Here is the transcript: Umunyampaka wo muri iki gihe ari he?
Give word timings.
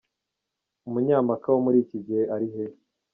Umunyampaka 0.87 1.47
wo 1.53 1.59
muri 1.65 1.77
iki 1.83 1.97
gihe 2.05 2.23
ari 2.35 2.47
he? 2.53 2.65